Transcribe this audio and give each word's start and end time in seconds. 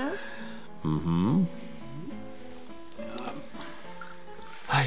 dahin 0.00 0.08
Glas? 0.08 0.32
Mhm. 0.82 1.46
Ai, 4.68 4.78
ai, 4.78 4.84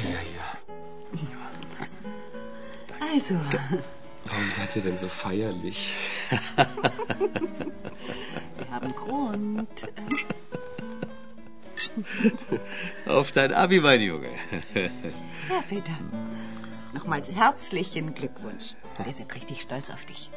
Also, 3.14 3.34
Warum 4.24 4.50
seid 4.50 4.74
ihr 4.76 4.82
denn 4.82 4.96
so 4.96 5.08
feierlich? 5.08 5.94
wir 6.56 6.66
haben 8.70 8.94
Grund. 8.94 9.86
Auf 13.06 13.32
dein 13.32 13.52
Abi, 13.52 13.80
mein 13.80 14.00
Junge. 14.00 14.30
Ja, 14.74 14.88
Peter. 15.68 15.92
Nochmals 16.92 17.30
herzlichen 17.30 18.14
Glückwunsch. 18.14 18.74
Wir 19.04 19.12
sind 19.12 19.34
richtig 19.34 19.60
stolz 19.62 19.90
auf 19.90 20.04
dich. 20.06 20.30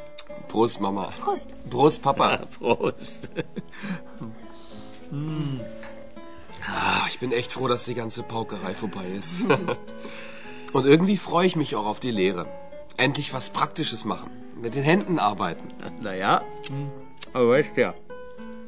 Prost, 0.48 0.80
Mama. 0.80 1.12
Prost. 1.20 1.48
Prost, 1.70 2.02
Papa. 2.02 2.36
Prost. 2.58 3.30
Ah, 6.66 7.06
ich 7.08 7.18
bin 7.18 7.32
echt 7.32 7.52
froh, 7.52 7.68
dass 7.68 7.84
die 7.84 7.94
ganze 7.94 8.22
Paukerei 8.22 8.74
vorbei 8.74 9.06
ist. 9.08 9.46
Und 10.72 10.84
irgendwie 10.86 11.16
freue 11.16 11.46
ich 11.46 11.56
mich 11.56 11.76
auch 11.76 11.86
auf 11.86 12.00
die 12.00 12.10
Lehre. 12.10 12.46
Endlich 12.96 13.32
was 13.32 13.50
Praktisches 13.50 14.04
machen. 14.04 14.30
Mit 14.60 14.74
den 14.74 14.82
Händen 14.82 15.18
arbeiten. 15.18 15.68
Naja, 16.00 16.42
aber 17.32 17.50
weißt 17.50 17.76
ja, 17.76 17.94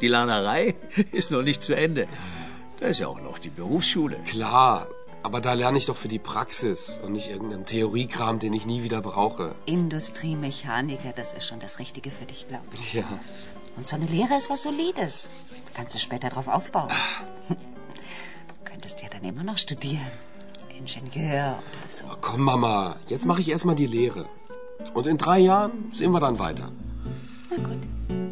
die 0.00 0.08
Lernerei 0.08 0.77
ist 1.12 1.30
noch 1.30 1.42
nicht 1.42 1.62
zu 1.62 1.74
Ende. 1.74 2.06
Da 2.78 2.86
ist 2.86 3.00
ja 3.00 3.08
auch 3.08 3.20
noch 3.20 3.38
die 3.38 3.50
Berufsschule. 3.50 4.16
Klar, 4.24 4.88
aber 5.22 5.41
da 5.41 5.52
lerne 5.52 5.77
ich 5.77 5.86
doch 5.86 5.96
für 5.96 6.08
die 6.08 6.18
Praxis 6.18 7.00
und 7.05 7.12
nicht 7.12 7.30
irgendeinen 7.30 7.66
Theoriekram, 7.66 8.38
den 8.38 8.55
ich 8.55 8.66
nie 8.66 8.83
wieder 8.83 9.02
brauche. 9.02 9.55
Industriemechaniker, 9.66 11.12
das 11.14 11.34
ist 11.34 11.46
schon 11.46 11.61
das 11.61 11.78
Richtige 11.78 12.11
für 12.11 12.24
dich, 12.24 12.48
glaube 12.48 12.64
ich. 12.74 12.94
Ja. 12.94 13.05
Und 13.77 13.87
so 13.87 13.97
eine 13.97 14.07
Lehre 14.07 14.37
ist 14.37 14.51
was 14.51 14.63
Solides. 14.63 15.29
Da 15.67 15.73
kannst 15.75 15.95
du 15.95 15.99
später 15.99 16.29
drauf 16.29 16.49
aufbauen. 16.49 16.89
Du 17.49 18.65
könntest 18.65 19.03
ja 19.03 19.09
dann 19.09 19.25
immer 19.25 19.45
noch 19.45 19.59
studieren. 19.59 20.11
Ingenieur 20.77 21.59
oder 21.59 21.91
so. 21.91 22.05
Oh, 22.07 22.17
komm, 22.21 22.43
Mama, 22.43 22.97
jetzt 23.09 23.27
mache 23.27 23.41
ich 23.41 23.51
erstmal 23.51 23.75
die 23.75 23.87
Lehre. 23.87 24.27
Und 24.95 25.07
in 25.07 25.19
drei 25.19 25.39
Jahren 25.41 25.91
sehen 25.93 26.13
wir 26.13 26.21
dann 26.21 26.39
weiter. 26.39 26.71
Na 27.51 27.57
gut. 27.57 28.30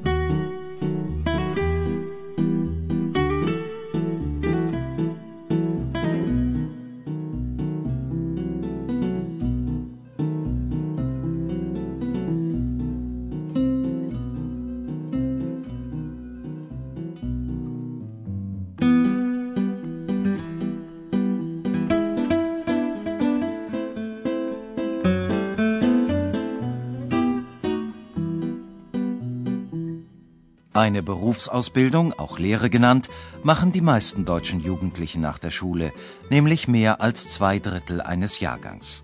Eine 30.79 31.03
Berufsausbildung, 31.03 32.13
auch 32.21 32.39
Lehre 32.39 32.71
genannt, 32.71 33.09
machen 33.43 33.73
die 33.73 33.81
meisten 33.81 34.25
deutschen 34.25 34.61
Jugendlichen 34.61 35.21
nach 35.21 35.41
der 35.41 35.51
Schule, 35.51 35.93
nämlich 36.31 36.69
mehr 36.69 37.01
als 37.01 37.33
zwei 37.33 37.59
Drittel 37.59 38.01
eines 38.01 38.39
Jahrgangs. 38.39 39.03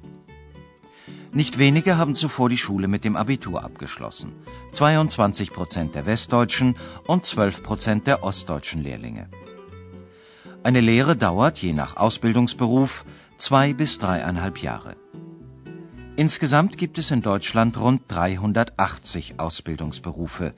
Nicht 1.33 1.59
wenige 1.59 1.97
haben 1.97 2.15
zuvor 2.15 2.49
die 2.49 2.59
Schule 2.59 2.87
mit 2.87 3.03
dem 3.03 3.17
Abitur 3.17 3.65
abgeschlossen. 3.65 4.35
22 4.71 5.51
Prozent 5.51 5.97
der 5.97 6.07
westdeutschen 6.07 6.77
und 7.09 7.25
12 7.25 7.65
Prozent 7.65 8.07
der 8.07 8.23
ostdeutschen 8.23 8.81
Lehrlinge. 8.81 9.29
Eine 10.63 10.81
Lehre 10.81 11.17
dauert 11.17 11.59
je 11.59 11.73
nach 11.73 11.97
Ausbildungsberuf 11.97 13.05
zwei 13.37 13.73
bis 13.73 13.99
dreieinhalb 13.99 14.59
Jahre. 14.59 14.95
Insgesamt 16.15 16.79
gibt 16.79 16.99
es 16.99 17.11
in 17.11 17.23
Deutschland 17.23 17.77
rund 17.81 18.03
380 18.07 19.41
Ausbildungsberufe. 19.41 20.55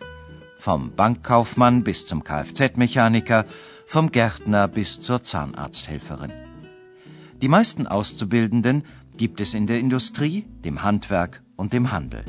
Vom 0.56 0.92
Bankkaufmann 0.94 1.84
bis 1.84 2.06
zum 2.06 2.24
Kfz-Mechaniker, 2.24 3.44
vom 3.86 4.10
Gärtner 4.10 4.68
bis 4.68 5.00
zur 5.00 5.22
Zahnarzthelferin. 5.22 6.32
Die 7.42 7.48
meisten 7.48 7.86
Auszubildenden 7.86 8.84
gibt 9.16 9.40
es 9.40 9.54
in 9.54 9.66
der 9.66 9.78
Industrie, 9.78 10.46
dem 10.64 10.82
Handwerk 10.82 11.42
und 11.56 11.72
dem 11.72 11.92
Handel. 11.92 12.24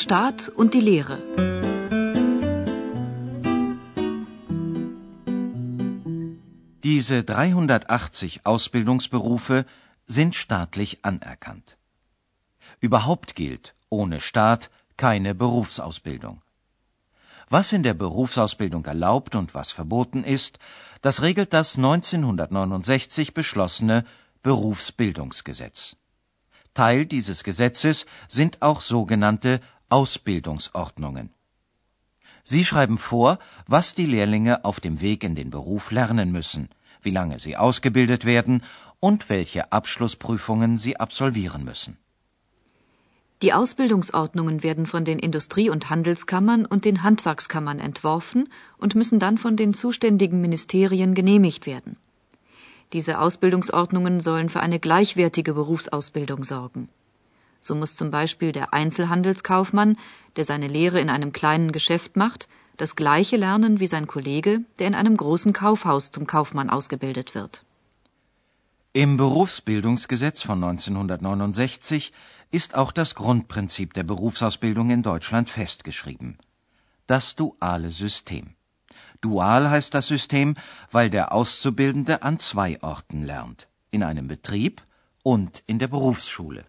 Staat 0.00 0.48
und 0.48 0.72
die 0.72 0.80
Lehre. 0.80 1.18
Diese 6.82 7.22
380 7.22 8.46
Ausbildungsberufe 8.46 9.66
sind 10.06 10.34
staatlich 10.34 11.04
anerkannt. 11.04 11.76
Überhaupt 12.80 13.36
gilt, 13.36 13.74
ohne 13.90 14.22
Staat 14.22 14.70
keine 14.96 15.34
Berufsausbildung. 15.34 16.40
Was 17.50 17.70
in 17.74 17.82
der 17.82 17.92
Berufsausbildung 17.92 18.86
erlaubt 18.86 19.34
und 19.34 19.54
was 19.54 19.70
verboten 19.70 20.24
ist, 20.24 20.58
das 21.02 21.20
regelt 21.20 21.52
das 21.52 21.76
1969 21.76 23.34
beschlossene 23.34 24.06
Berufsbildungsgesetz. 24.42 25.96
Teil 26.72 27.04
dieses 27.04 27.44
Gesetzes 27.44 28.06
sind 28.28 28.62
auch 28.62 28.80
sogenannte 28.80 29.60
Ausbildungsordnungen. 29.90 31.30
Sie 32.42 32.64
schreiben 32.64 32.96
vor, 32.96 33.38
was 33.66 33.94
die 33.94 34.06
Lehrlinge 34.06 34.64
auf 34.64 34.80
dem 34.80 35.00
Weg 35.00 35.24
in 35.24 35.34
den 35.34 35.50
Beruf 35.50 35.90
lernen 35.90 36.32
müssen, 36.32 36.68
wie 37.02 37.10
lange 37.10 37.38
sie 37.38 37.56
ausgebildet 37.56 38.24
werden 38.24 38.62
und 38.98 39.28
welche 39.28 39.72
Abschlussprüfungen 39.72 40.76
sie 40.76 40.98
absolvieren 40.98 41.64
müssen. 41.64 41.98
Die 43.42 43.54
Ausbildungsordnungen 43.54 44.62
werden 44.62 44.84
von 44.84 45.06
den 45.06 45.18
Industrie- 45.18 45.70
und 45.70 45.88
Handelskammern 45.88 46.66
und 46.66 46.84
den 46.84 47.02
Handwerkskammern 47.02 47.78
entworfen 47.78 48.50
und 48.76 48.94
müssen 48.94 49.18
dann 49.18 49.38
von 49.38 49.56
den 49.56 49.72
zuständigen 49.72 50.42
Ministerien 50.42 51.14
genehmigt 51.14 51.66
werden. 51.66 51.96
Diese 52.92 53.18
Ausbildungsordnungen 53.18 54.20
sollen 54.20 54.50
für 54.50 54.60
eine 54.60 54.78
gleichwertige 54.78 55.54
Berufsausbildung 55.54 56.44
sorgen. 56.44 56.90
So 57.60 57.74
muss 57.74 57.94
zum 57.94 58.10
Beispiel 58.10 58.52
der 58.52 58.72
Einzelhandelskaufmann, 58.72 59.98
der 60.36 60.44
seine 60.44 60.68
Lehre 60.68 61.00
in 61.00 61.10
einem 61.10 61.32
kleinen 61.32 61.72
Geschäft 61.72 62.16
macht, 62.16 62.48
das 62.76 62.96
gleiche 62.96 63.36
lernen 63.36 63.78
wie 63.78 63.86
sein 63.86 64.06
Kollege, 64.06 64.60
der 64.78 64.86
in 64.86 64.94
einem 64.94 65.16
großen 65.16 65.52
Kaufhaus 65.52 66.10
zum 66.10 66.26
Kaufmann 66.26 66.70
ausgebildet 66.70 67.34
wird. 67.34 67.64
Im 68.92 69.16
Berufsbildungsgesetz 69.16 70.42
von 70.42 70.64
1969 70.64 72.12
ist 72.50 72.74
auch 72.74 72.90
das 72.90 73.14
Grundprinzip 73.14 73.94
der 73.94 74.02
Berufsausbildung 74.02 74.90
in 74.90 75.02
Deutschland 75.02 75.48
festgeschrieben. 75.48 76.38
Das 77.06 77.36
duale 77.36 77.90
System. 77.90 78.54
Dual 79.20 79.68
heißt 79.68 79.94
das 79.94 80.06
System, 80.06 80.56
weil 80.90 81.10
der 81.10 81.32
Auszubildende 81.32 82.22
an 82.22 82.38
zwei 82.38 82.82
Orten 82.82 83.22
lernt. 83.22 83.68
In 83.90 84.02
einem 84.02 84.26
Betrieb 84.26 84.82
und 85.22 85.62
in 85.66 85.78
der 85.78 85.88
Berufsschule. 85.88 86.64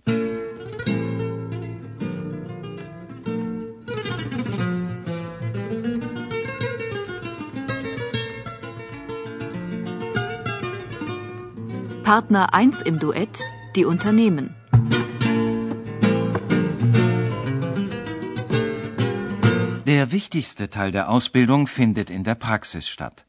Partner 12.04 12.54
1 12.56 12.82
im 12.82 12.98
Duett, 12.98 13.40
die 13.76 13.86
Unternehmen. 13.86 14.56
Der 19.86 20.12
wichtigste 20.12 20.72
Teil 20.72 20.92
der 20.92 21.10
Ausbildung 21.10 21.68
findet 21.68 22.10
in 22.10 22.24
der 22.24 22.34
Praxis 22.34 22.90
statt. 22.90 23.26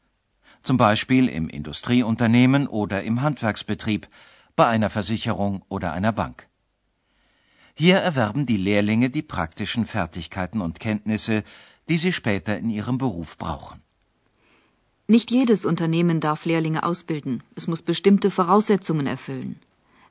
Zum 0.63 0.77
Beispiel 0.77 1.29
im 1.29 1.49
Industrieunternehmen 1.49 2.67
oder 2.67 3.03
im 3.03 3.21
Handwerksbetrieb, 3.21 4.07
bei 4.55 4.67
einer 4.67 4.89
Versicherung 4.89 5.63
oder 5.69 5.93
einer 5.93 6.11
Bank. 6.11 6.49
Hier 7.75 7.97
erwerben 7.97 8.47
die 8.47 8.57
Lehrlinge 8.57 9.11
die 9.11 9.21
praktischen 9.21 9.85
Fertigkeiten 9.85 10.61
und 10.61 10.79
Kenntnisse, 10.79 11.43
die 11.89 11.97
sie 11.97 12.11
später 12.11 12.57
in 12.57 12.71
ihrem 12.71 12.97
Beruf 12.97 13.37
brauchen. 13.37 13.82
Nicht 15.13 15.29
jedes 15.29 15.63
Unternehmen 15.63 16.19
darf 16.19 16.43
Lehrlinge 16.43 16.81
ausbilden. 16.81 17.43
Es 17.53 17.67
muss 17.67 17.83
bestimmte 17.83 18.31
Voraussetzungen 18.31 19.05
erfüllen. 19.05 19.59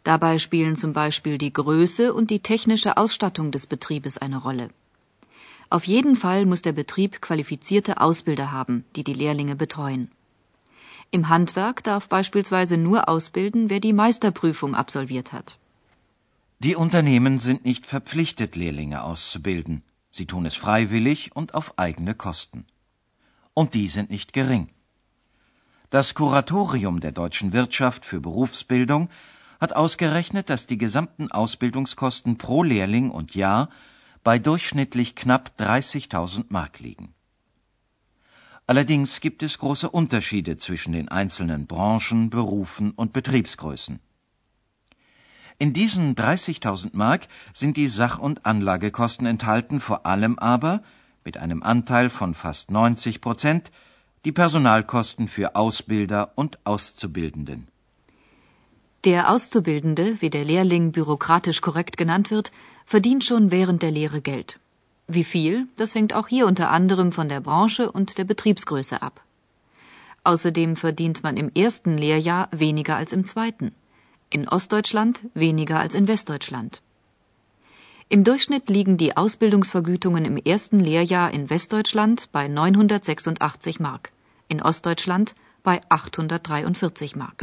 Dabei 0.05 0.39
spielen 0.39 0.77
zum 0.77 0.93
Beispiel 0.93 1.39
die 1.39 1.53
Größe 1.53 2.15
und 2.15 2.31
die 2.31 2.39
technische 2.39 2.97
Ausstattung 2.97 3.51
des 3.51 3.67
Betriebes 3.67 4.17
eine 4.19 4.37
Rolle. 4.37 4.69
Auf 5.71 5.89
jeden 5.89 6.15
Fall 6.15 6.47
muss 6.47 6.63
der 6.63 6.71
Betrieb 6.71 7.21
qualifizierte 7.21 8.01
Ausbilder 8.01 8.53
haben, 8.53 8.85
die 8.95 9.03
die 9.03 9.19
Lehrlinge 9.23 9.57
betreuen. 9.57 10.09
Im 11.11 11.29
Handwerk 11.29 11.83
darf 11.83 12.09
beispielsweise 12.09 12.77
nur 12.77 13.09
ausbilden, 13.09 13.71
wer 13.71 13.81
die 13.81 13.93
Meisterprüfung 13.93 14.77
absolviert 14.77 15.33
hat. 15.33 15.59
Die 16.61 16.77
Unternehmen 16.77 17.41
sind 17.41 17.65
nicht 17.65 17.87
verpflichtet, 17.87 18.55
Lehrlinge 18.55 19.03
auszubilden. 19.03 19.83
Sie 20.13 20.27
tun 20.27 20.47
es 20.47 20.55
freiwillig 20.55 21.35
und 21.35 21.55
auf 21.55 21.77
eigene 21.77 22.15
Kosten. 22.15 22.67
Und 23.53 23.75
die 23.75 23.89
sind 23.89 24.09
nicht 24.09 24.33
gering. 24.33 24.69
Das 25.93 26.15
Kuratorium 26.15 27.01
der 27.01 27.13
deutschen 27.13 27.53
Wirtschaft 27.53 28.07
für 28.07 28.19
Berufsbildung 28.19 29.11
hat 29.61 29.77
ausgerechnet, 29.77 30.49
dass 30.49 30.67
die 30.67 30.79
gesamten 30.79 31.31
Ausbildungskosten 31.31 32.39
pro 32.39 32.63
Lehrling 32.63 33.11
und 33.11 33.35
Jahr 33.35 33.69
bei 34.25 34.39
durchschnittlich 34.39 35.15
knapp 35.17 35.53
30.000 35.59 36.47
Mark 36.49 36.79
liegen. 36.79 37.13
Allerdings 38.67 39.21
gibt 39.21 39.43
es 39.43 39.59
große 39.59 39.91
Unterschiede 39.91 40.57
zwischen 40.57 40.95
den 40.95 41.11
einzelnen 41.11 41.67
Branchen, 41.67 42.31
Berufen 42.31 42.93
und 42.93 43.13
Betriebsgrößen. 43.13 44.01
In 45.59 45.75
diesen 45.75 46.15
30.000 46.15 46.93
Mark 46.95 47.29
sind 47.53 47.77
die 47.77 47.89
Sach- 47.89 48.19
und 48.19 48.47
Anlagekosten 48.47 49.27
enthalten, 49.27 49.79
vor 49.79 50.07
allem 50.07 50.39
aber, 50.39 50.83
mit 51.23 51.37
einem 51.37 51.63
Anteil 51.63 52.09
von 52.09 52.33
fast 52.33 52.71
90 52.71 53.21
Prozent, 53.21 53.71
die 54.25 54.33
Personalkosten 54.33 55.29
für 55.29 55.57
Ausbilder 55.57 56.33
und 56.37 56.59
Auszubildenden. 56.65 57.69
Der 59.05 59.31
Auszubildende, 59.31 60.21
wie 60.21 60.31
der 60.31 60.45
Lehrling 60.45 60.93
bürokratisch 60.93 61.61
korrekt 61.61 61.97
genannt 61.97 62.31
wird, 62.31 62.53
verdient 62.87 63.25
schon 63.25 63.51
während 63.51 63.83
der 63.83 63.91
Lehre 63.91 64.21
Geld. 64.21 64.61
Wie 65.09 65.25
viel, 65.25 65.67
das 65.77 65.95
hängt 65.97 66.13
auch 66.13 66.29
hier 66.29 66.47
unter 66.47 66.71
anderem 66.71 67.11
von 67.11 67.29
der 67.29 67.41
Branche 67.41 67.91
und 67.91 68.17
der 68.17 68.25
Betriebsgröße 68.25 69.03
ab. 69.03 69.21
Außerdem 70.23 70.77
verdient 70.77 71.25
man 71.25 71.37
im 71.37 71.51
ersten 71.53 71.99
Lehrjahr 71.99 72.49
weniger 72.53 72.97
als 72.97 73.13
im 73.13 73.27
zweiten. 73.27 73.75
In 74.31 74.49
Ostdeutschland 74.49 75.23
weniger 75.35 75.81
als 75.81 75.97
in 75.97 76.07
Westdeutschland. 76.07 76.81
Im 78.13 78.25
Durchschnitt 78.25 78.69
liegen 78.69 78.99
die 78.99 79.17
Ausbildungsvergütungen 79.17 80.27
im 80.27 80.37
ersten 80.37 80.79
Lehrjahr 80.79 81.33
in 81.33 81.49
Westdeutschland 81.49 82.29
bei 82.31 82.47
986 82.47 83.81
Mark, 83.81 84.13
in 84.49 84.61
Ostdeutschland 84.61 85.35
bei 85.63 85.81
843 85.89 87.17
Mark. 87.17 87.43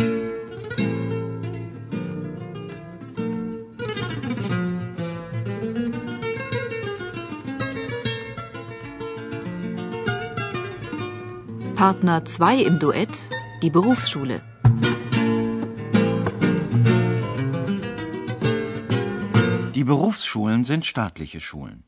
Partner 11.75 12.25
2 12.25 12.57
im 12.57 12.77
Duett, 12.77 13.09
die 13.63 13.71
Berufsschule. 13.71 14.43
Die 19.79 19.85
Berufsschulen 19.85 20.65
sind 20.65 20.85
staatliche 20.85 21.39
Schulen. 21.39 21.85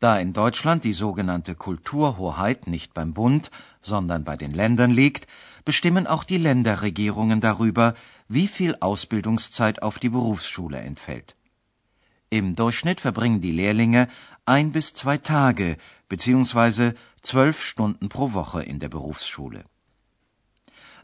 Da 0.00 0.18
in 0.18 0.34
Deutschland 0.34 0.84
die 0.84 0.92
sogenannte 0.92 1.54
Kulturhoheit 1.54 2.66
nicht 2.66 2.92
beim 2.92 3.14
Bund, 3.14 3.50
sondern 3.80 4.22
bei 4.22 4.36
den 4.36 4.52
Ländern 4.52 4.90
liegt, 4.90 5.26
bestimmen 5.64 6.06
auch 6.06 6.24
die 6.24 6.36
Länderregierungen 6.36 7.40
darüber, 7.40 7.94
wie 8.28 8.46
viel 8.46 8.76
Ausbildungszeit 8.80 9.80
auf 9.80 9.98
die 9.98 10.10
Berufsschule 10.10 10.76
entfällt. 10.76 11.36
Im 12.28 12.54
Durchschnitt 12.54 13.00
verbringen 13.00 13.40
die 13.40 13.52
Lehrlinge 13.52 14.08
ein 14.44 14.70
bis 14.72 14.92
zwei 14.92 15.16
Tage 15.16 15.78
beziehungsweise 16.10 16.94
zwölf 17.22 17.62
Stunden 17.62 18.10
pro 18.10 18.34
Woche 18.34 18.62
in 18.62 18.78
der 18.78 18.90
Berufsschule. 18.90 19.64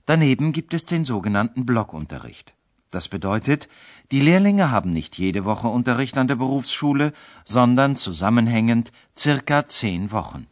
Daneben 0.05 0.53
gibt 0.53 0.75
es 0.75 0.85
den 0.85 1.07
sogenannten 1.07 1.65
Blockunterricht. 1.65 2.53
Das 2.93 3.09
bedeutet, 3.09 3.69
die 4.11 4.21
Lehrlinge 4.21 4.71
haben 4.71 4.93
nicht 4.93 5.17
jede 5.17 5.47
Woche 5.47 5.69
Unterricht 5.69 6.19
an 6.19 6.29
der 6.29 6.37
Berufsschule, 6.37 7.15
sondern 7.47 7.97
zusammenhängend 7.97 8.93
circa 9.17 9.67
zehn 9.67 10.13
Wochen. 10.13 10.47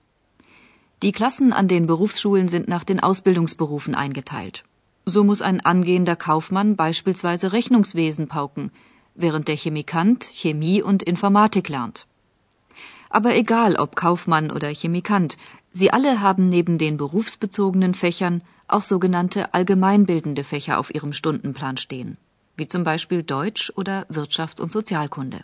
Die 1.02 1.12
Klassen 1.12 1.52
an 1.52 1.68
den 1.68 1.86
Berufsschulen 1.86 2.48
sind 2.48 2.66
nach 2.66 2.84
den 2.84 2.98
Ausbildungsberufen 2.98 3.94
eingeteilt. 3.94 4.64
So 5.04 5.22
muss 5.22 5.42
ein 5.42 5.60
angehender 5.60 6.16
Kaufmann 6.16 6.76
beispielsweise 6.76 7.52
Rechnungswesen 7.52 8.26
pauken, 8.28 8.70
während 9.14 9.46
der 9.48 9.56
Chemikant 9.56 10.24
Chemie 10.24 10.80
und 10.82 11.02
Informatik 11.02 11.68
lernt. 11.68 12.06
Aber 13.10 13.34
egal 13.34 13.76
ob 13.76 13.96
Kaufmann 13.96 14.50
oder 14.50 14.68
Chemikant, 14.68 15.36
sie 15.72 15.92
alle 15.92 16.22
haben 16.22 16.48
neben 16.48 16.78
den 16.78 16.96
berufsbezogenen 16.96 17.92
Fächern 17.92 18.42
auch 18.66 18.82
sogenannte 18.82 19.52
allgemeinbildende 19.52 20.44
Fächer 20.44 20.78
auf 20.78 20.94
ihrem 20.94 21.12
Stundenplan 21.12 21.76
stehen, 21.76 22.16
wie 22.60 22.68
zum 22.68 22.84
Beispiel 22.84 23.22
Deutsch 23.22 23.72
oder 23.74 24.06
Wirtschafts- 24.10 24.60
und 24.60 24.70
Sozialkunde. 24.70 25.40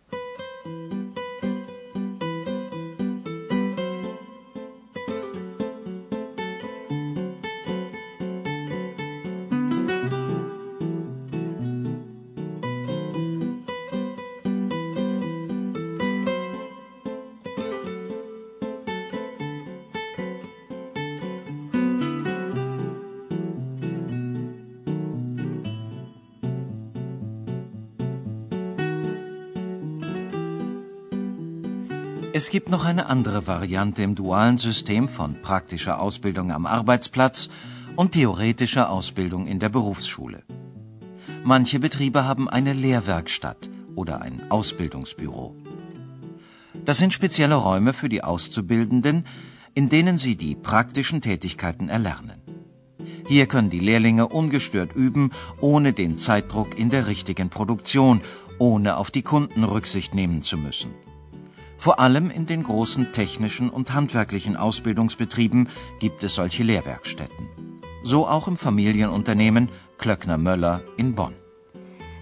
Es 32.47 32.51
gibt 32.51 32.69
noch 32.69 32.85
eine 32.85 33.07
andere 33.07 33.49
Variante 33.49 34.05
im 34.05 34.15
dualen 34.15 34.57
System 34.57 35.09
von 35.09 35.43
praktischer 35.43 36.01
Ausbildung 36.01 36.53
am 36.53 36.65
Arbeitsplatz 36.65 37.49
und 37.97 38.13
theoretischer 38.13 38.89
Ausbildung 38.89 39.49
in 39.49 39.59
der 39.59 39.69
Berufsschule. 39.69 40.45
Manche 41.43 41.81
Betriebe 41.81 42.25
haben 42.25 42.49
eine 42.49 42.73
Lehrwerkstatt 42.73 43.69
oder 43.97 44.23
ein 44.23 44.49
Ausbildungsbüro. 44.49 45.57
Das 46.85 46.99
sind 46.99 47.13
spezielle 47.13 47.57
Räume 47.57 47.93
für 47.93 48.09
die 48.09 48.23
Auszubildenden, 48.23 49.27
in 49.75 49.89
denen 49.89 50.17
sie 50.17 50.37
die 50.37 50.55
praktischen 50.55 51.23
Tätigkeiten 51.23 51.89
erlernen. 51.89 52.41
Hier 53.27 53.47
können 53.49 53.71
die 53.71 53.81
Lehrlinge 53.81 54.29
ungestört 54.29 54.95
üben, 54.95 55.33
ohne 55.61 55.93
den 55.93 56.17
Zeitdruck 56.17 56.79
in 56.79 56.91
der 56.91 57.09
richtigen 57.09 57.49
Produktion, 57.51 58.21
ohne 58.61 58.99
auf 58.99 59.11
die 59.11 59.23
Kunden 59.23 59.65
Rücksicht 59.65 60.15
nehmen 60.15 60.43
zu 60.43 60.57
müssen. 60.57 60.95
Vor 61.79 62.01
allem 62.01 62.31
in 62.31 62.47
den 62.47 62.63
großen 62.63 63.13
technischen 63.13 63.71
und 63.71 63.93
handwerklichen 63.93 64.57
Ausbildungsbetrieben 64.57 65.69
gibt 66.01 66.25
es 66.25 66.35
solche 66.35 66.63
Lehrwerkstätten. 66.63 67.49
So 68.03 68.27
auch 68.27 68.49
im 68.49 68.57
Familienunternehmen 68.57 69.69
Klöckner 69.99 70.39
Möller 70.39 70.83
in 70.97 71.15
Bonn. 71.15 71.35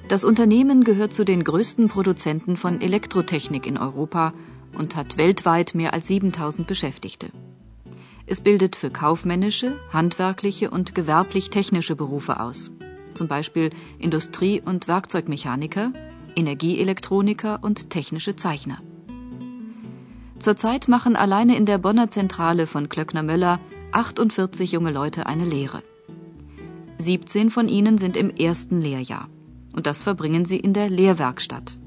Das 0.09 0.25
Unternehmen 0.25 0.85
gehört 0.85 1.15
zu 1.15 1.25
den 1.25 1.45
größten 1.45 1.89
Produzenten 1.89 2.57
von 2.57 2.81
Elektrotechnik 2.81 3.67
in 3.67 3.79
Europa 3.79 4.35
und 4.77 4.97
hat 4.97 5.17
weltweit 5.17 5.75
mehr 5.75 5.95
als 5.95 6.09
7000 6.09 6.67
Beschäftigte. 6.67 7.31
Es 8.27 8.41
bildet 8.41 8.77
für 8.77 8.91
kaufmännische, 8.91 9.79
handwerkliche 9.93 10.71
und 10.71 10.95
gewerblich-technische 10.95 11.97
Berufe 11.97 12.41
aus, 12.41 12.71
zum 13.15 13.29
Beispiel 13.29 13.71
Industrie- 13.99 14.63
und 14.65 14.89
Werkzeugmechaniker, 14.89 15.93
Energieelektroniker 16.35 17.61
und 17.63 17.91
technische 17.91 18.37
Zeichner. 18.37 18.79
Zurzeit 20.45 20.89
machen 20.89 21.17
alleine 21.17 21.57
in 21.57 21.65
der 21.65 21.79
Bonner 21.79 22.11
Zentrale 22.11 22.67
von 22.67 22.91
Klöckner 22.91 23.23
Möller 23.23 23.61
48 23.93 24.73
junge 24.73 24.91
Leute 24.91 25.25
eine 25.25 25.47
Lehre. 25.47 25.83
17 26.99 27.49
von 27.49 27.67
ihnen 27.67 27.97
sind 27.97 28.15
im 28.15 28.29
ersten 28.29 28.79
Lehrjahr 28.79 29.31
und 29.75 29.87
das 29.87 30.03
verbringen 30.03 30.45
sie 30.45 30.59
in 30.59 30.75
der 30.75 30.91
Lehrwerkstatt. 30.91 31.79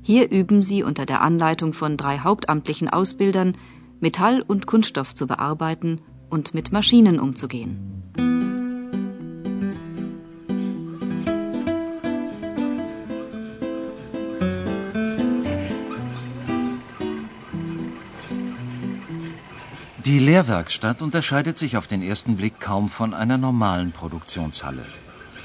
Hier 0.00 0.30
üben 0.30 0.62
sie 0.62 0.84
unter 0.84 1.06
der 1.06 1.22
Anleitung 1.22 1.72
von 1.72 1.96
drei 1.96 2.20
hauptamtlichen 2.20 2.88
Ausbildern 2.88 3.56
Metall 3.98 4.42
und 4.46 4.68
Kunststoff 4.68 5.16
zu 5.16 5.26
bearbeiten 5.26 6.00
und 6.30 6.54
mit 6.54 6.70
Maschinen 6.70 7.18
umzugehen. 7.18 8.35
Die 20.06 20.20
Lehrwerkstatt 20.20 21.02
unterscheidet 21.02 21.58
sich 21.58 21.76
auf 21.76 21.88
den 21.88 22.00
ersten 22.00 22.36
Blick 22.36 22.60
kaum 22.60 22.88
von 22.88 23.12
einer 23.12 23.38
normalen 23.38 23.90
Produktionshalle. 23.90 24.84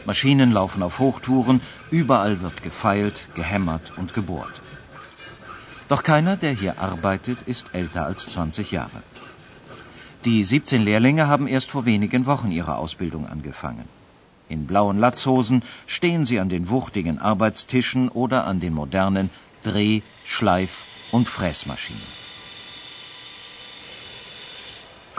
Maschinen 0.05 0.51
laufen 0.51 0.83
auf 0.83 0.99
Hochtouren, 0.99 1.61
überall 1.89 2.41
wird 2.41 2.61
gefeilt, 2.61 3.27
gehämmert 3.33 3.91
und 3.97 4.13
gebohrt. 4.13 4.61
Doch 5.87 6.03
keiner, 6.03 6.37
der 6.37 6.51
hier 6.51 6.77
arbeitet, 6.77 7.39
ist 7.47 7.73
älter 7.73 8.05
als 8.05 8.27
20 8.27 8.69
Jahre. 8.69 9.01
Die 10.25 10.43
17 10.43 10.83
Lehrlinge 10.83 11.27
haben 11.27 11.47
erst 11.47 11.71
vor 11.71 11.85
wenigen 11.85 12.27
Wochen 12.27 12.51
ihre 12.51 12.75
Ausbildung 12.75 13.25
angefangen. 13.25 13.89
In 14.47 14.67
blauen 14.67 14.99
Latzhosen 14.99 15.63
stehen 15.87 16.23
sie 16.23 16.39
an 16.39 16.49
den 16.49 16.69
wuchtigen 16.69 17.17
Arbeitstischen 17.17 18.09
oder 18.09 18.45
an 18.45 18.59
den 18.59 18.75
modernen 18.75 19.31
Dreh-, 19.63 20.03
Schleif- 20.23 20.83
und 21.11 21.27
Fräsmaschinen. 21.27 22.20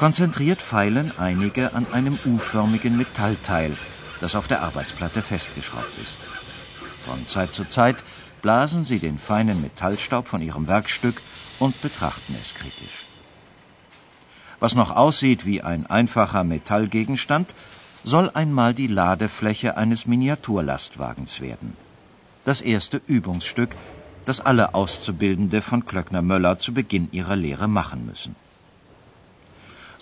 Konzentriert 0.02 0.60
feilen 0.60 1.12
einige 1.16 1.74
an 1.74 1.86
einem 1.92 2.18
U-förmigen 2.24 2.96
Metallteil, 2.96 3.76
das 4.20 4.34
auf 4.34 4.48
der 4.48 4.62
Arbeitsplatte 4.62 5.22
festgeschraubt 5.22 5.96
ist. 6.02 6.16
Von 7.06 7.24
Zeit 7.28 7.52
zu 7.52 7.68
Zeit 7.68 8.02
blasen 8.42 8.82
sie 8.82 8.98
den 8.98 9.16
feinen 9.16 9.62
Metallstaub 9.62 10.26
von 10.26 10.42
ihrem 10.42 10.66
Werkstück 10.66 11.22
und 11.60 11.80
betrachten 11.82 12.34
es 12.42 12.52
kritisch. 12.52 13.06
Was 14.58 14.74
noch 14.74 14.90
aussieht 14.90 15.46
wie 15.46 15.62
ein 15.62 15.86
einfacher 15.86 16.42
Metallgegenstand, 16.42 17.54
soll 18.02 18.28
einmal 18.34 18.74
die 18.74 18.88
Ladefläche 18.88 19.76
eines 19.76 20.06
Miniaturlastwagens 20.06 21.40
werden. 21.40 21.76
Das 22.44 22.60
erste 22.60 23.00
Übungsstück, 23.06 23.76
das 24.24 24.40
alle 24.40 24.74
Auszubildende 24.74 25.62
von 25.62 25.86
Klöckner 25.86 26.22
Möller 26.22 26.58
zu 26.58 26.74
Beginn 26.74 27.08
ihrer 27.12 27.36
Lehre 27.36 27.68
machen 27.68 28.04
müssen. 28.04 28.41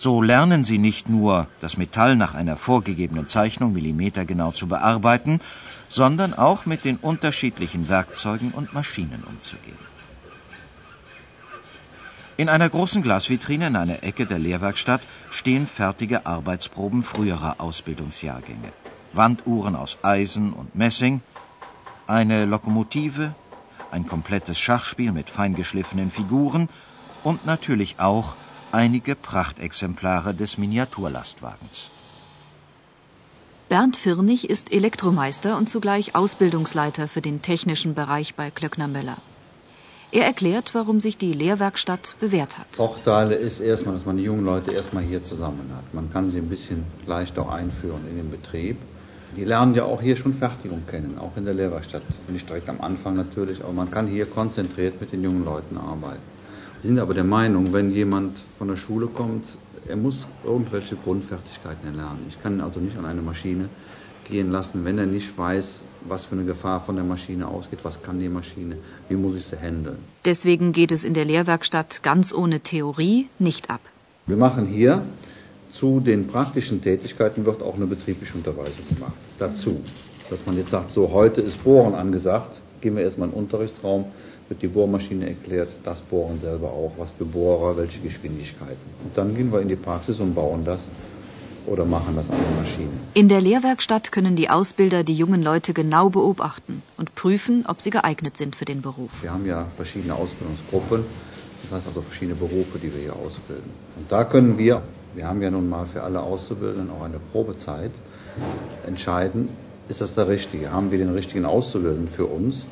So 0.01 0.23
lernen 0.23 0.65
sie 0.65 0.79
nicht 0.79 1.11
nur, 1.11 1.47
das 1.61 1.77
Metall 1.77 2.17
nach 2.17 2.35
einer 2.35 2.57
vorgegebenen 2.57 3.27
Zeichnung 3.27 3.75
millimetergenau 3.75 4.51
zu 4.51 4.67
bearbeiten, 4.67 5.41
sondern 5.91 6.33
auch 6.33 6.65
mit 6.65 6.87
den 6.87 6.97
unterschiedlichen 6.97 7.91
Werkzeugen 7.91 8.53
und 8.53 8.73
Maschinen 8.73 9.23
umzugehen. 9.25 9.77
In 12.39 12.49
einer 12.49 12.71
großen 12.71 13.03
Glasvitrine 13.03 13.67
in 13.67 13.77
einer 13.77 14.03
Ecke 14.03 14.25
der 14.25 14.39
Lehrwerkstatt 14.39 15.03
stehen 15.31 15.67
fertige 15.67 16.25
Arbeitsproben 16.25 17.03
früherer 17.03 17.57
Ausbildungsjahrgänge. 17.59 18.73
Wanduhren 19.13 19.77
aus 19.77 19.99
Eisen 20.01 20.55
und 20.55 20.75
Messing, 20.75 21.21
eine 22.07 22.47
Lokomotive, 22.47 23.35
ein 23.91 24.07
komplettes 24.07 24.59
Schachspiel 24.59 25.13
mit 25.13 25.29
feingeschliffenen 25.29 26.11
Figuren 26.11 26.71
und 27.23 27.45
natürlich 27.45 28.01
auch 28.01 28.35
einige 28.73 29.15
Prachtexemplare 29.15 30.35
des 30.35 30.59
Miniaturlastwagens. 30.59 31.91
Bernd 33.69 33.97
Firnig 33.97 34.51
ist 34.51 34.73
Elektromeister 34.73 35.57
und 35.57 35.71
zugleich 35.71 36.17
Ausbildungsleiter 36.17 37.07
für 37.07 37.21
den 37.21 37.41
technischen 37.41 37.95
Bereich 37.95 38.35
bei 38.35 38.51
Klöckner 38.51 38.89
Möller. 38.89 39.17
Er 40.13 40.25
erklärt, 40.25 40.75
warum 40.75 41.01
sich 41.01 41.19
die 41.19 41.33
Lehrwerkstatt 41.33 42.17
bewährt 42.19 42.59
hat. 42.59 42.67
Vorteile 42.73 43.37
ist 43.37 43.61
erstmal, 43.61 43.95
dass 43.95 44.07
man 44.07 44.17
die 44.17 44.25
jungen 44.25 44.45
Leute 44.45 44.73
erstmal 44.73 45.05
hier 45.05 45.23
zusammen 45.23 45.71
hat. 45.77 45.95
Man 45.95 46.13
kann 46.13 46.31
sie 46.31 46.39
ein 46.39 46.49
bisschen 46.49 46.85
leichter 47.07 47.49
einführen 47.49 48.09
in 48.11 48.17
den 48.17 48.31
Betrieb. 48.31 48.77
Die 49.37 49.45
lernen 49.45 49.77
ja 49.77 49.85
auch 49.85 50.03
hier 50.03 50.17
schon 50.17 50.35
Fertigung 50.35 50.85
kennen, 50.89 51.17
auch 51.21 51.37
in 51.37 51.45
der 51.45 51.55
Lehrwerkstatt. 51.55 52.03
Nicht 52.27 52.49
direkt 52.49 52.69
am 52.69 52.81
Anfang 52.81 53.15
natürlich, 53.15 53.63
aber 53.63 53.73
man 53.73 53.89
kann 53.93 54.09
hier 54.09 54.27
konzentriert 54.27 55.01
mit 55.01 55.13
den 55.13 55.23
jungen 55.23 55.45
Leuten 55.45 55.77
arbeiten. 55.79 56.40
Wir 56.83 56.89
sind 56.89 56.99
aber 56.99 57.13
der 57.13 57.25
Meinung, 57.25 57.75
wenn 57.75 57.91
jemand 57.91 58.39
von 58.57 58.69
der 58.69 58.77
Schule 58.77 59.07
kommt, 59.07 59.45
er 59.87 59.97
muss 59.97 60.27
irgendwelche 60.45 60.97
Grundfertigkeiten 60.97 61.87
erlernen. 61.87 62.25
Ich 62.29 62.43
kann 62.43 62.55
ihn 62.55 62.63
also 62.63 62.81
nicht 62.81 62.97
an 62.97 63.05
eine 63.05 63.21
Maschine 63.21 63.69
gehen 64.25 64.51
lassen, 64.51 64.83
wenn 64.85 64.97
er 64.97 65.05
nicht 65.05 65.37
weiß, 65.37 65.83
was 66.09 66.25
für 66.25 66.37
eine 66.37 66.45
Gefahr 66.45 66.81
von 66.81 66.97
der 66.97 67.05
Maschine 67.05 67.49
ausgeht, 67.49 67.81
was 67.83 68.03
kann 68.03 68.19
die 68.19 68.31
Maschine, 68.31 68.77
wie 69.11 69.17
muss 69.17 69.37
ich 69.37 69.45
sie 69.45 69.59
handeln. 69.59 69.99
Deswegen 70.25 70.73
geht 70.73 70.91
es 70.91 71.05
in 71.05 71.13
der 71.13 71.27
Lehrwerkstatt 71.27 72.03
ganz 72.03 72.33
ohne 72.33 72.61
Theorie 72.61 73.29
nicht 73.39 73.69
ab. 73.69 73.81
Wir 74.27 74.39
machen 74.39 74.65
hier 74.65 75.03
zu 75.73 76.01
den 76.01 76.29
praktischen 76.29 76.81
Tätigkeiten 76.81 77.45
wird 77.45 77.63
auch 77.63 77.75
eine 77.75 77.87
betriebliche 77.87 78.35
Unterweisung 78.35 78.87
gemacht. 78.95 79.13
Dazu, 79.39 79.83
dass 80.31 80.47
man 80.47 80.57
jetzt 80.57 80.71
sagt, 80.71 80.91
so 80.91 81.11
heute 81.13 81.43
ist 81.43 81.63
Bohren 81.63 81.95
angesagt, 81.95 82.61
gehen 82.81 82.97
wir 82.97 83.03
erstmal 83.03 83.29
in 83.29 83.35
den 83.35 83.43
Unterrichtsraum, 83.43 84.07
wird 84.51 84.63
die 84.63 84.67
Bohrmaschine 84.67 85.29
erklärt, 85.29 85.69
das 85.85 86.01
Bohren 86.01 86.41
selber 86.41 86.71
auch, 86.71 86.93
was 86.99 87.13
für 87.13 87.25
Bohrer, 87.25 87.77
welche 87.77 88.01
Geschwindigkeiten. 88.01 88.91
Und 89.05 89.17
dann 89.17 89.35
gehen 89.35 89.53
wir 89.53 89.61
in 89.61 89.69
die 89.69 89.77
Praxis 89.77 90.19
und 90.19 90.35
bauen 90.35 90.65
das 90.65 90.89
oder 91.67 91.85
machen 91.85 92.17
das 92.17 92.31
an 92.31 92.39
der 92.39 92.61
Maschine. 92.61 92.91
In 93.15 93.29
der 93.29 93.41
Lehrwerkstatt 93.41 94.11
können 94.11 94.35
die 94.35 94.51
Ausbilder 94.51 95.05
die 95.05 95.15
jungen 95.15 95.41
Leute 95.41 95.73
genau 95.73 96.11
beobachten 96.11 96.83
und 96.97 97.15
prüfen, 97.15 97.65
ob 97.69 97.81
sie 97.81 97.91
geeignet 97.91 98.37
sind 98.37 98.57
für 98.57 98.65
den 98.65 98.83
Beruf. 98.83 99.11
Wir 99.23 99.33
haben 99.33 99.47
ja 99.47 99.67
verschiedene 99.77 100.17
Ausbildungsgruppen, 100.17 101.05
das 101.63 101.73
heißt 101.73 101.87
also 101.87 102.03
verschiedene 102.03 102.35
Berufe, 102.35 102.81
die 102.83 102.93
wir 102.93 103.01
hier 103.01 103.15
ausbilden. 103.15 103.71
Und 103.97 104.11
da 104.11 104.25
können 104.25 104.59
wir, 104.59 104.83
wir 105.15 105.29
haben 105.29 105.43
ja 105.43 105.51
nun 105.51 105.69
mal 105.69 105.87
für 105.87 106.03
alle 106.03 106.23
Auszubildenden 106.23 106.91
auch 106.91 107.05
eine 107.05 107.21
Probezeit, 107.31 107.93
entscheiden, 108.85 109.49
ist 109.89 110.01
das 110.01 110.17
der 110.17 110.27
Richtige? 110.27 110.73
Haben 110.73 110.91
wir 110.91 110.99
den 110.99 111.11
richtigen 111.11 111.45
Auszubildenden 111.45 112.09
für 112.09 112.27
uns? 112.27 112.65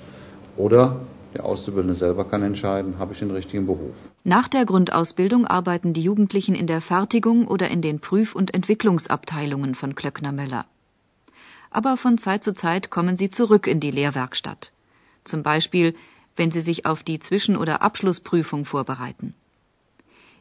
Oder 0.57 0.97
der 1.39 1.45
Auszubildende 1.45 1.95
selber 1.95 2.25
kann 2.25 2.43
entscheiden, 2.43 2.99
habe 2.99 3.13
ich 3.13 3.21
den 3.21 3.31
richtigen 3.31 3.67
Beruf. 3.67 3.95
Nach 4.25 4.49
der 4.49 4.67
Grundausbildung 4.67 5.47
arbeiten 5.47 5.93
die 5.93 6.03
Jugendlichen 6.03 6.55
in 6.55 6.67
der 6.67 6.81
Fertigung 6.81 7.47
oder 7.47 7.71
in 7.71 7.81
den 7.81 8.01
Prüf- 8.01 8.35
und 8.35 8.53
Entwicklungsabteilungen 8.55 9.75
von 9.75 9.95
Klöckner 9.95 10.33
Möller. 10.33 10.67
Aber 11.71 11.97
von 11.97 12.19
Zeit 12.19 12.43
zu 12.43 12.55
Zeit 12.55 12.91
kommen 12.91 13.17
sie 13.17 13.31
zurück 13.31 13.67
in 13.67 13.79
die 13.79 13.91
Lehrwerkstatt. 13.91 14.73
Zum 15.25 15.43
Beispiel, 15.43 15.95
wenn 16.35 16.51
sie 16.51 16.61
sich 16.61 16.87
auf 16.87 17.03
die 17.03 17.21
Zwischen- 17.21 17.57
oder 17.57 17.83
Abschlussprüfung 17.83 18.65
vorbereiten. 18.65 19.35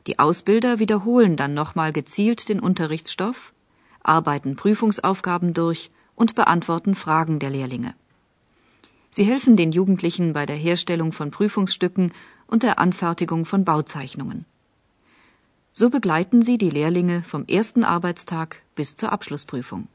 Die 0.08 0.20
Ausbilder 0.20 0.80
wiederholen 0.80 1.36
dann 1.36 1.54
nochmal 1.54 1.94
gezielt 1.94 2.50
den 2.50 2.60
Unterrichtsstoff, 2.60 3.54
arbeiten 4.01 4.56
Prüfungsaufgaben 4.56 5.54
durch 5.54 5.92
und 6.16 6.34
beantworten 6.34 6.96
Fragen 6.96 7.39
der 7.39 7.50
Lehrlinge. 7.50 7.94
Sie 9.17 9.25
helfen 9.25 9.55
den 9.57 9.71
Jugendlichen 9.71 10.33
bei 10.33 10.45
der 10.45 10.55
Herstellung 10.55 11.12
von 11.12 11.31
Prüfungsstücken 11.31 12.12
und 12.45 12.62
der 12.62 12.77
Anfertigung 12.77 13.45
von 13.45 13.65
Bauzeichnungen. 13.65 14.45
So 15.74 15.89
begleiten 15.89 16.43
sie 16.43 16.59
die 16.59 16.69
Lehrlinge 16.69 17.24
vom 17.24 17.43
ersten 17.47 17.83
Arbeitstag 17.83 18.62
bis 18.75 18.95
zur 18.95 19.12
Abschlussprüfung. 19.12 19.88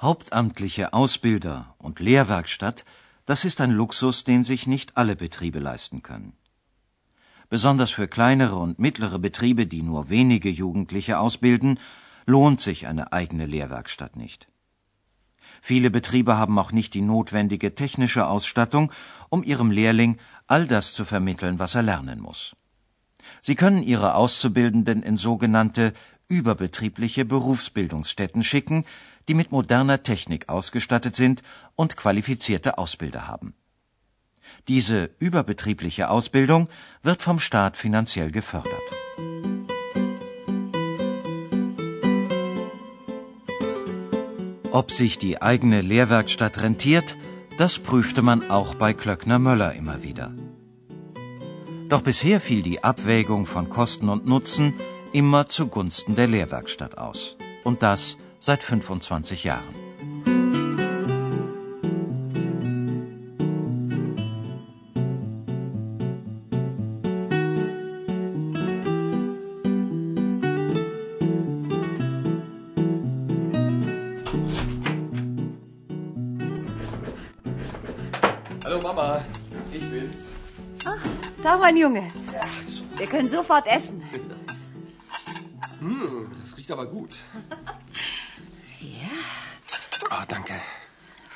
Hauptamtliche 0.00 0.92
Ausbilder 0.92 1.76
und 1.78 2.00
Lehrwerkstatt, 2.00 2.84
das 3.24 3.44
ist 3.44 3.60
ein 3.60 3.70
Luxus, 3.70 4.24
den 4.24 4.42
sich 4.42 4.66
nicht 4.66 4.96
alle 4.96 5.14
Betriebe 5.14 5.60
leisten 5.60 6.02
können. 6.02 6.32
Besonders 7.48 7.92
für 7.92 8.08
kleinere 8.08 8.56
und 8.56 8.80
mittlere 8.80 9.20
Betriebe, 9.20 9.68
die 9.68 9.82
nur 9.82 10.10
wenige 10.10 10.50
Jugendliche 10.50 11.20
ausbilden, 11.20 11.78
lohnt 12.26 12.60
sich 12.60 12.88
eine 12.88 13.12
eigene 13.12 13.46
Lehrwerkstatt 13.46 14.16
nicht. 14.16 14.48
Viele 15.64 15.92
Betriebe 15.92 16.36
haben 16.36 16.58
auch 16.58 16.72
nicht 16.72 16.92
die 16.92 17.02
notwendige 17.02 17.76
technische 17.76 18.26
Ausstattung, 18.26 18.90
um 19.30 19.44
ihrem 19.44 19.70
Lehrling 19.70 20.18
all 20.48 20.66
das 20.66 20.92
zu 20.92 21.04
vermitteln, 21.04 21.60
was 21.60 21.76
er 21.76 21.82
lernen 21.82 22.18
muss. 22.18 22.56
Sie 23.42 23.54
können 23.54 23.84
ihre 23.84 24.16
Auszubildenden 24.16 25.04
in 25.04 25.16
sogenannte 25.16 25.92
überbetriebliche 26.26 27.24
Berufsbildungsstätten 27.24 28.42
schicken, 28.42 28.84
die 29.28 29.34
mit 29.34 29.52
moderner 29.52 30.02
Technik 30.02 30.48
ausgestattet 30.48 31.14
sind 31.14 31.44
und 31.76 31.96
qualifizierte 31.96 32.76
Ausbilder 32.76 33.28
haben. 33.28 33.54
Diese 34.66 35.10
überbetriebliche 35.20 36.10
Ausbildung 36.10 36.68
wird 37.04 37.22
vom 37.22 37.38
Staat 37.38 37.76
finanziell 37.76 38.32
gefördert. 38.32 39.01
Ob 44.72 44.90
sich 44.90 45.18
die 45.18 45.42
eigene 45.42 45.82
Lehrwerkstatt 45.82 46.62
rentiert, 46.62 47.14
das 47.58 47.78
prüfte 47.78 48.22
man 48.22 48.50
auch 48.50 48.74
bei 48.74 48.94
Klöckner 48.94 49.38
Möller 49.38 49.74
immer 49.74 50.02
wieder. 50.02 50.32
Doch 51.90 52.00
bisher 52.00 52.40
fiel 52.40 52.62
die 52.62 52.82
Abwägung 52.82 53.44
von 53.44 53.68
Kosten 53.68 54.08
und 54.08 54.26
Nutzen 54.26 54.72
immer 55.12 55.46
zugunsten 55.46 56.14
der 56.14 56.26
Lehrwerkstatt 56.26 56.96
aus. 56.96 57.36
Und 57.64 57.82
das 57.82 58.16
seit 58.40 58.62
25 58.62 59.44
Jahren. 59.44 59.81
Mein 81.62 81.76
Junge. 81.76 82.02
Wir 82.96 83.06
können 83.06 83.28
sofort 83.28 83.66
essen. 83.68 84.02
Hm, 85.78 86.30
das 86.40 86.56
riecht 86.56 86.72
aber 86.72 86.86
gut. 86.86 87.20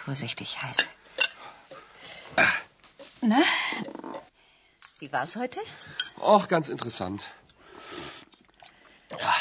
Vorsichtig 0.05 0.63
heiß. 0.63 0.89
Na, 3.23 3.41
wie 4.99 5.13
war's 5.13 5.37
heute? 5.37 5.61
Och, 6.21 6.49
ganz 6.49 6.69
interessant. 6.69 7.27
Ja, 9.11 9.35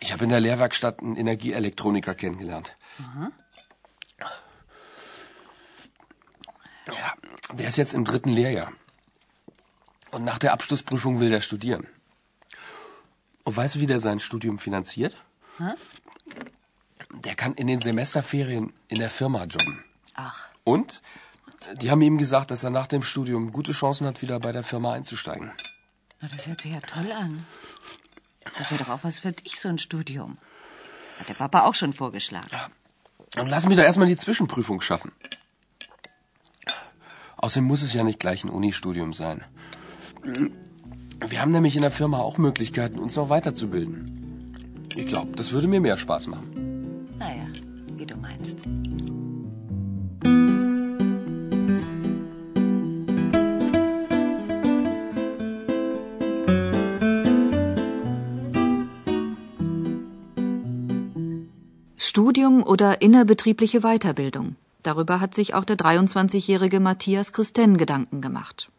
ich 0.00 0.12
habe 0.12 0.24
in 0.24 0.30
der 0.30 0.40
Lehrwerkstatt 0.40 1.00
einen 1.00 1.16
Energieelektroniker 1.16 2.14
kennengelernt. 2.14 2.76
Ja, 6.86 7.14
der 7.52 7.68
ist 7.68 7.76
jetzt 7.76 7.94
im 7.94 8.04
dritten 8.04 8.30
Lehrjahr. 8.30 8.72
Und 10.16 10.24
nach 10.24 10.38
der 10.38 10.54
Abschlussprüfung 10.54 11.20
will 11.20 11.28
der 11.28 11.42
studieren. 11.42 11.86
Und 13.44 13.54
weißt 13.54 13.74
du, 13.74 13.80
wie 13.80 13.86
der 13.86 14.00
sein 14.00 14.18
Studium 14.18 14.58
finanziert? 14.58 15.14
Der 17.26 17.34
kann 17.34 17.52
in 17.52 17.66
den 17.66 17.82
Semesterferien 17.82 18.72
in 18.88 18.98
der 18.98 19.10
Firma 19.10 19.44
jobben. 19.44 19.84
Ach, 20.14 20.48
Und 20.64 21.02
die 21.82 21.90
haben 21.90 22.00
ihm 22.00 22.16
gesagt, 22.16 22.50
dass 22.50 22.64
er 22.64 22.70
nach 22.70 22.86
dem 22.86 23.02
Studium 23.02 23.52
gute 23.52 23.72
Chancen 23.72 24.06
hat, 24.06 24.22
wieder 24.22 24.40
bei 24.40 24.52
der 24.52 24.62
Firma 24.62 24.94
einzusteigen. 24.94 25.52
na, 26.22 26.28
das 26.34 26.46
hört 26.46 26.62
sich 26.62 26.72
ja 26.72 26.80
toll 26.80 27.12
an. 27.12 27.44
Das 28.56 28.70
wäre 28.70 28.82
doch 28.82 28.88
auch 28.94 29.04
was 29.04 29.18
für 29.18 29.32
dich, 29.32 29.60
so 29.60 29.68
ein 29.68 29.78
Studium. 29.78 30.38
Hat 31.20 31.28
der 31.28 31.34
Papa 31.34 31.66
auch 31.66 31.74
schon 31.74 31.92
vorgeschlagen. 31.92 32.48
Und 33.36 33.48
lass 33.48 33.66
mich 33.66 33.76
doch 33.76 33.84
erstmal 33.84 34.08
die 34.08 34.16
Zwischenprüfung 34.16 34.80
schaffen. 34.80 35.12
Außerdem 37.36 37.64
muss 37.64 37.82
es 37.82 37.92
ja 37.92 38.02
nicht 38.02 38.18
gleich 38.18 38.44
ein 38.44 38.50
Unistudium 38.50 39.12
sein. 39.12 39.44
Wir 41.28 41.40
haben 41.40 41.50
nämlich 41.50 41.76
in 41.76 41.82
der 41.82 41.90
Firma 41.90 42.18
auch 42.18 42.38
Möglichkeiten, 42.38 42.98
uns 42.98 43.16
noch 43.16 43.30
weiterzubilden. 43.30 44.54
Ich 44.94 45.06
glaube, 45.06 45.32
das 45.36 45.52
würde 45.52 45.68
mir 45.68 45.80
mehr 45.80 45.98
Spaß 45.98 46.28
machen. 46.28 47.08
Naja, 47.18 47.46
wie 47.96 48.06
du 48.06 48.16
meinst. 48.16 48.58
Studium 61.98 62.62
oder 62.62 63.02
innerbetriebliche 63.02 63.80
Weiterbildung. 63.80 64.56
Darüber 64.82 65.20
hat 65.20 65.34
sich 65.34 65.52
auch 65.52 65.64
der 65.64 65.76
23-jährige 65.76 66.80
Matthias 66.80 67.32
Christen 67.32 67.76
Gedanken 67.76 68.22
gemacht. 68.22 68.70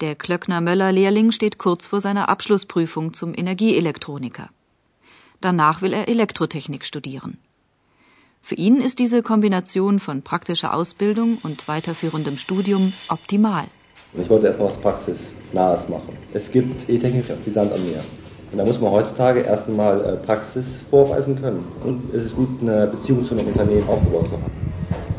Der 0.00 0.14
Klöckner-Möller-Lehrling 0.14 1.30
steht 1.30 1.58
kurz 1.58 1.86
vor 1.86 2.00
seiner 2.00 2.30
Abschlussprüfung 2.30 3.12
zum 3.12 3.34
Energieelektroniker. 3.36 4.48
Danach 5.42 5.82
will 5.82 5.92
er 5.92 6.08
Elektrotechnik 6.08 6.86
studieren. 6.86 7.36
Für 8.40 8.54
ihn 8.54 8.80
ist 8.80 8.98
diese 8.98 9.22
Kombination 9.22 10.00
von 10.00 10.22
praktischer 10.22 10.72
Ausbildung 10.72 11.36
und 11.42 11.68
weiterführendem 11.68 12.38
Studium 12.38 12.94
optimal. 13.10 13.64
Ich 14.14 14.30
wollte 14.30 14.46
erstmal 14.46 14.68
was 14.68 14.78
Praxisnahes 14.78 15.86
machen. 15.90 16.16
Es 16.32 16.50
gibt 16.50 16.88
E-Technik 16.88 17.26
wie 17.44 17.50
Sand 17.50 17.70
am 17.70 17.82
Meer. 17.84 18.02
Und 18.52 18.56
da 18.56 18.64
muss 18.64 18.80
man 18.80 18.92
heutzutage 18.92 19.40
erst 19.40 19.68
einmal 19.68 20.02
äh, 20.02 20.16
Praxis 20.16 20.78
vorweisen 20.88 21.38
können. 21.42 21.62
Und 21.84 22.14
es 22.14 22.24
ist 22.24 22.36
gut, 22.36 22.48
eine 22.62 22.86
Beziehung 22.86 23.22
zu 23.26 23.34
einem 23.34 23.48
Unternehmen 23.48 23.86
aufgebaut 23.86 24.28
zu 24.28 24.32
haben. 24.32 24.50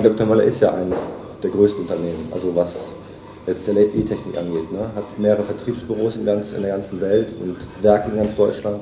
Dr. 0.01 0.25
Möller 0.25 0.43
ist 0.43 0.59
ja 0.59 0.73
eines 0.73 0.97
der 1.43 1.51
größten 1.51 1.83
Unternehmen, 1.83 2.27
also 2.33 2.55
was 2.55 2.95
jetzt 3.51 3.67
der 3.67 3.75
E-Technik 3.75 4.37
angeht. 4.37 4.71
Ne? 4.71 4.89
Hat 4.95 5.17
mehrere 5.17 5.43
Vertriebsbüros 5.43 6.15
in, 6.15 6.25
ganz, 6.25 6.53
in 6.53 6.61
der 6.61 6.71
ganzen 6.71 6.99
Welt 7.01 7.33
und 7.41 7.57
Werke 7.81 8.09
in 8.09 8.17
ganz 8.17 8.35
Deutschland. 8.35 8.81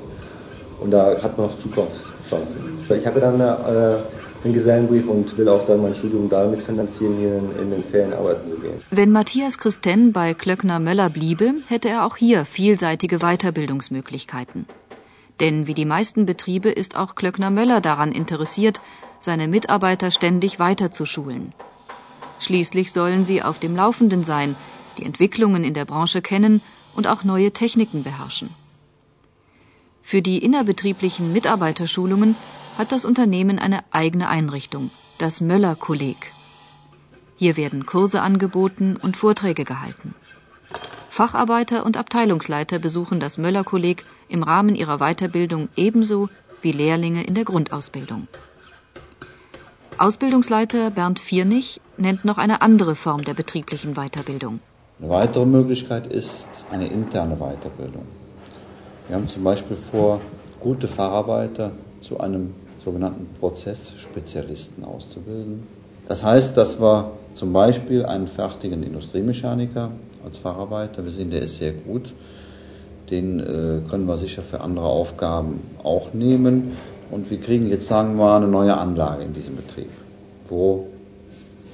Und 0.80 0.92
da 0.92 1.22
hat 1.22 1.38
man 1.38 1.48
noch 1.48 1.58
Zukunftschancen. 1.58 2.80
Ich 2.90 3.06
habe 3.06 3.20
dann 3.20 3.40
äh, 3.40 3.98
einen 4.44 4.54
Gesellenbrief 4.54 5.08
und 5.08 5.38
will 5.38 5.50
auch 5.50 5.66
dann 5.66 5.82
mein 5.82 5.96
Studium 5.96 6.30
damit 6.30 6.62
finanzieren, 6.62 7.16
hier 7.18 7.36
in, 7.38 7.64
in 7.64 7.72
den 7.72 7.84
Ferien 7.84 8.14
arbeiten 8.14 8.50
zu 8.50 8.58
gehen. 8.58 8.82
Wenn 8.90 9.12
Matthias 9.12 9.58
Christen 9.58 10.14
bei 10.14 10.34
Klöckner-Möller 10.34 11.10
bliebe, 11.10 11.56
hätte 11.68 11.90
er 11.90 12.06
auch 12.06 12.16
hier 12.16 12.46
vielseitige 12.46 13.20
Weiterbildungsmöglichkeiten. 13.20 14.66
Denn 15.40 15.68
wie 15.68 15.74
die 15.74 15.86
meisten 15.86 16.26
Betriebe 16.26 16.70
ist 16.70 16.98
auch 16.98 17.16
Klöckner-Möller 17.16 17.82
daran 17.82 18.12
interessiert, 18.12 18.82
seine 19.20 19.48
Mitarbeiter 19.48 20.12
ständig 20.12 20.60
weiterzuschulen. 20.60 21.54
Schließlich 22.40 22.92
sollen 22.92 23.26
sie 23.26 23.44
auf 23.44 23.60
dem 23.60 23.76
Laufenden 23.76 24.24
sein, 24.24 24.56
die 24.98 25.06
Entwicklungen 25.06 25.64
in 25.64 25.74
der 25.74 25.86
Branche 25.86 26.22
kennen 26.22 26.62
und 26.96 27.08
auch 27.08 27.24
neue 27.24 27.52
Techniken 27.52 28.04
beherrschen. 28.04 28.50
Für 30.02 30.22
die 30.22 30.40
innerbetrieblichen 30.40 31.32
Mitarbeiterschulungen 31.32 32.36
hat 32.78 32.92
das 32.92 33.06
Unternehmen 33.06 33.60
eine 33.60 33.84
eigene 33.92 34.28
Einrichtung, 34.28 34.90
das 35.20 35.42
Möller-Kolleg. 35.42 36.32
Hier 37.36 37.58
werden 37.58 37.86
Kurse 37.86 38.22
angeboten 38.22 38.98
und 38.98 39.18
Vorträge 39.18 39.66
gehalten. 39.66 40.16
Facharbeiter 41.10 41.86
und 41.86 41.98
Abteilungsleiter 41.98 42.80
besuchen 42.80 43.20
das 43.20 43.38
Möller-Kolleg 43.38 44.06
im 44.30 44.44
Rahmen 44.44 44.76
ihrer 44.76 44.98
Weiterbildung 44.98 45.70
ebenso 45.76 46.30
wie 46.62 46.72
Lehrlinge 46.72 47.24
in 47.24 47.36
der 47.36 47.46
Grundausbildung. 47.46 48.28
Ausbildungsleiter 50.00 50.92
Bernd 50.92 51.20
Viernig 51.20 51.82
nennt 51.98 52.24
noch 52.24 52.38
eine 52.38 52.62
andere 52.62 52.96
Form 52.96 53.26
der 53.26 53.34
betrieblichen 53.34 53.96
Weiterbildung. 53.96 54.62
Eine 55.02 55.10
weitere 55.10 55.46
Möglichkeit 55.46 56.08
ist 56.08 56.48
eine 56.72 56.88
interne 56.88 57.36
Weiterbildung. 57.36 58.06
Wir 59.08 59.18
haben 59.18 59.28
zum 59.28 59.44
Beispiel 59.44 59.76
vor, 59.76 60.22
gute 60.62 60.88
Facharbeiter 60.88 61.72
zu 62.00 62.18
einem 62.18 62.54
sogenannten 62.82 63.28
Prozessspezialisten 63.42 64.86
auszubilden. 64.86 65.64
Das 66.08 66.24
heißt, 66.24 66.56
dass 66.56 66.80
wir 66.80 67.12
zum 67.34 67.52
Beispiel 67.52 68.06
einen 68.06 68.28
fertigen 68.28 68.84
Industriemechaniker 68.84 69.92
als 70.24 70.38
Facharbeiter, 70.38 71.04
wir 71.04 71.12
sehen, 71.12 71.30
der 71.30 71.42
ist 71.42 71.58
sehr 71.58 71.74
gut, 71.74 72.14
den 73.12 73.42
äh, 73.42 73.90
können 73.90 74.06
wir 74.08 74.18
sicher 74.18 74.44
für 74.44 74.62
andere 74.62 74.86
Aufgaben 74.86 75.60
auch 75.84 76.14
nehmen. 76.14 76.78
Und 77.12 77.30
wir 77.30 77.40
kriegen 77.40 77.68
jetzt, 77.68 77.88
sagen 77.88 78.18
wir 78.18 78.26
mal, 78.26 78.38
eine 78.38 78.48
neue 78.48 78.76
Anlage 78.76 79.24
in 79.24 79.34
diesem 79.34 79.56
Betrieb, 79.56 79.90
wo 80.48 80.88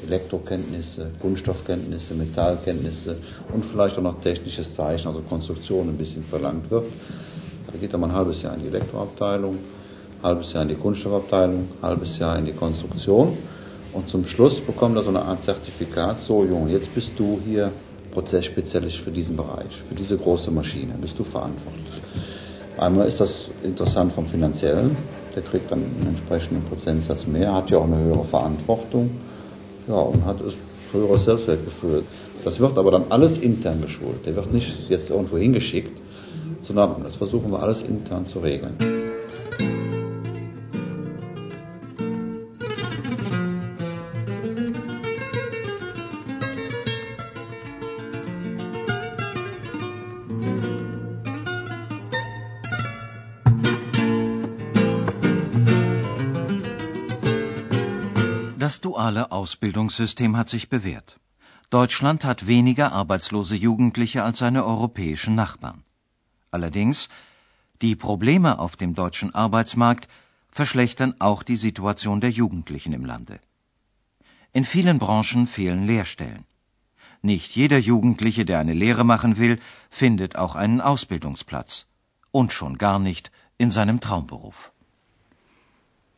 Elektrokenntnisse, 0.08 1.12
Kunststoffkenntnisse, 1.19 2.13
Metallkenntnisse 2.13 3.17
und 3.54 3.65
vielleicht 3.65 3.98
auch 3.98 4.04
noch 4.04 4.21
technisches 4.21 4.74
Zeichen, 4.74 5.08
also 5.08 5.21
Konstruktion 5.21 5.89
ein 5.89 5.98
bisschen 5.98 6.24
verlangt 6.24 6.69
wird. 6.69 6.86
Da 7.71 7.78
geht 7.78 7.91
er 7.93 8.00
mal 8.00 8.08
ein 8.08 8.15
halbes 8.15 8.41
Jahr 8.41 8.54
in 8.56 8.62
die 8.62 8.67
Elektroabteilung, 8.67 9.56
ein 10.21 10.24
halbes 10.24 10.54
Jahr 10.54 10.63
in 10.63 10.69
die 10.69 10.76
Kunststoffabteilung, 10.76 11.67
ein 11.82 11.88
halbes 11.88 12.17
Jahr 12.19 12.38
in 12.38 12.45
die 12.45 12.54
Konstruktion 12.54 13.38
und 13.93 14.10
zum 14.10 14.26
Schluss 14.26 14.62
bekommt 14.62 14.98
er 14.98 15.04
so 15.04 15.10
eine 15.10 15.21
Art 15.21 15.43
Zertifikat, 15.43 16.21
so 16.21 16.45
Junge, 16.45 16.71
jetzt 16.71 16.93
bist 16.93 17.17
du 17.17 17.39
hier 17.45 17.71
Prozessspezialist 18.12 18.98
für 18.98 19.12
diesen 19.12 19.36
Bereich, 19.36 19.82
für 19.88 19.95
diese 19.95 20.17
große 20.17 20.52
Maschine, 20.52 20.93
bist 21.00 21.17
du 21.19 21.24
verantwortlich. 21.24 22.02
Einmal 22.78 23.08
ist 23.08 23.19
das 23.21 23.50
interessant 23.63 24.12
vom 24.12 24.26
Finanziellen, 24.26 24.95
der 25.36 25.43
kriegt 25.43 25.71
dann 25.71 25.80
einen 25.80 26.08
entsprechenden 26.10 26.63
Prozentsatz 26.63 27.28
mehr, 27.28 27.54
hat 27.54 27.69
ja 27.69 27.78
auch 27.78 27.86
eine 27.86 27.98
höhere 27.98 28.24
Verantwortung 28.24 29.12
ja, 29.88 29.95
und 29.95 30.26
hat 30.26 30.41
es 30.41 30.56
höheres 30.91 31.26
Selbstwertgefühl. 31.26 32.04
Das 32.43 32.60
wird 32.60 32.78
aber 32.78 32.91
dann 32.91 33.06
alles 33.10 33.38
intern 33.38 33.82
geschult. 33.82 34.26
Der 34.26 34.36
wird 34.36 34.54
nicht 34.54 34.89
jetzt 34.89 35.10
irgendwo 35.10 35.38
hingeschickt, 35.38 36.00
sondern 36.62 37.04
das 37.04 37.15
versuchen 37.15 37.52
wir 37.52 37.62
alles 37.62 37.82
intern 37.82 38.26
zu 38.26 38.39
regeln. 38.39 39.04
Duale 59.05 59.31
Ausbildungssystem 59.31 60.35
hat 60.35 60.49
sich 60.49 60.67
bewährt. 60.67 61.19
Deutschland 61.69 62.25
hat 62.25 62.47
weniger 62.47 62.91
arbeitslose 62.91 63.55
Jugendliche 63.55 64.23
als 64.23 64.39
seine 64.39 64.65
europäischen 64.65 65.35
Nachbarn. 65.35 65.83
Allerdings, 66.49 67.07
die 67.83 67.95
Probleme 67.95 68.57
auf 68.57 68.75
dem 68.77 68.95
deutschen 68.95 69.35
Arbeitsmarkt 69.35 70.07
verschlechtern 70.49 71.13
auch 71.19 71.43
die 71.43 71.57
Situation 71.57 72.19
der 72.19 72.31
Jugendlichen 72.31 72.93
im 72.93 73.05
Lande. 73.05 73.39
In 74.53 74.63
vielen 74.63 74.97
Branchen 74.97 75.45
fehlen 75.45 75.83
Lehrstellen. 75.85 76.45
Nicht 77.21 77.55
jeder 77.55 77.77
Jugendliche, 77.77 78.43
der 78.43 78.57
eine 78.57 78.73
Lehre 78.73 79.03
machen 79.03 79.37
will, 79.37 79.59
findet 79.91 80.35
auch 80.35 80.55
einen 80.55 80.81
Ausbildungsplatz. 80.81 81.85
Und 82.31 82.53
schon 82.53 82.79
gar 82.79 82.97
nicht 82.97 83.31
in 83.59 83.69
seinem 83.69 83.99
Traumberuf. 83.99 84.71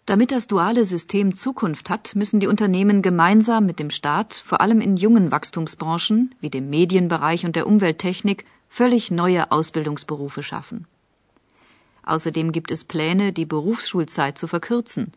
Damit 0.07 0.31
das 0.31 0.47
duale 0.47 0.85
System 0.85 1.33
Zukunft 1.35 1.89
hat, 1.89 2.15
müssen 2.15 2.39
die 2.39 2.47
Unternehmen 2.47 3.01
gemeinsam 3.01 3.65
mit 3.65 3.77
dem 3.77 3.89
Staat, 3.89 4.33
vor 4.33 4.61
allem 4.61 4.79
in 4.79 4.95
jungen 4.95 5.31
Wachstumsbranchen 5.31 6.33
wie 6.39 6.49
dem 6.49 6.69
Medienbereich 6.69 7.45
und 7.45 7.57
der 7.57 7.67
Umwelttechnik, 7.67 8.45
völlig 8.69 9.11
neue 9.11 9.51
Ausbildungsberufe 9.51 10.43
schaffen. 10.43 10.87
Außerdem 12.03 12.53
gibt 12.53 12.71
es 12.71 12.85
Pläne, 12.85 13.33
die 13.33 13.43
Berufsschulzeit 13.43 14.37
zu 14.37 14.47
verkürzen. 14.47 15.11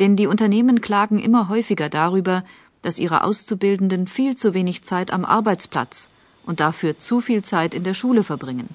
Denn 0.00 0.16
die 0.16 0.26
Unternehmen 0.26 0.80
klagen 0.80 1.20
immer 1.20 1.48
häufiger 1.48 1.88
darüber, 1.88 2.42
dass 2.82 2.98
ihre 2.98 3.22
Auszubildenden 3.22 4.08
viel 4.08 4.34
zu 4.34 4.52
wenig 4.52 4.82
Zeit 4.82 5.12
am 5.12 5.24
Arbeitsplatz 5.24 6.08
und 6.44 6.58
dafür 6.58 6.98
zu 6.98 7.20
viel 7.20 7.44
Zeit 7.44 7.72
in 7.72 7.84
der 7.84 7.94
Schule 7.94 8.24
verbringen. 8.24 8.68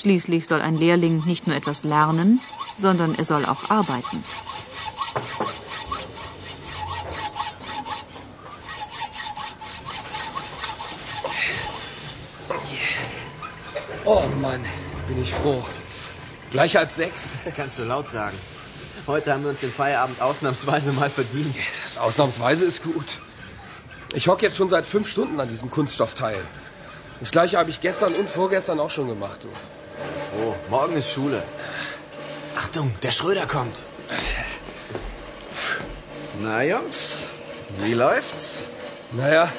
Schließlich 0.00 0.46
soll 0.46 0.60
ein 0.60 0.76
Lehrling 0.76 1.24
nicht 1.26 1.48
nur 1.48 1.56
etwas 1.56 1.82
lernen, 1.82 2.40
sondern 2.76 3.16
er 3.16 3.24
soll 3.24 3.44
auch 3.44 3.68
arbeiten. 3.68 4.22
Oh 14.04 14.22
Mann, 14.40 14.64
bin 15.08 15.20
ich 15.20 15.34
froh. 15.34 15.64
Gleich 16.52 16.76
halb 16.76 16.92
sechs. 16.92 17.32
Das 17.44 17.54
kannst 17.54 17.76
du 17.78 17.82
laut 17.82 18.08
sagen. 18.08 18.36
Heute 19.08 19.32
haben 19.32 19.42
wir 19.42 19.50
uns 19.50 19.60
den 19.60 19.72
Feierabend 19.72 20.20
ausnahmsweise 20.22 20.92
mal 20.92 21.10
verdient. 21.10 21.56
Ausnahmsweise 21.98 22.64
ist 22.64 22.84
gut. 22.84 23.06
Ich 24.14 24.28
hocke 24.28 24.46
jetzt 24.46 24.56
schon 24.56 24.68
seit 24.68 24.86
fünf 24.86 25.10
Stunden 25.10 25.40
an 25.40 25.48
diesem 25.48 25.70
Kunststoffteil. 25.70 26.38
Das 27.18 27.32
gleiche 27.32 27.58
habe 27.58 27.70
ich 27.70 27.80
gestern 27.80 28.14
und 28.14 28.30
vorgestern 28.30 28.78
auch 28.78 28.90
schon 28.90 29.08
gemacht. 29.08 29.42
Du. 29.42 29.48
Oh, 30.40 30.54
morgen 30.70 30.96
ist 30.96 31.10
Schule. 31.10 31.42
Achtung, 32.54 32.94
der 33.02 33.10
Schröder 33.10 33.46
kommt. 33.46 33.82
Na, 36.40 36.62
Jungs, 36.62 37.26
wie 37.82 37.94
läuft's? 37.94 38.66
Naja, 39.12 39.52